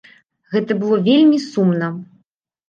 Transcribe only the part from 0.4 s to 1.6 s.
Гэта было вельмі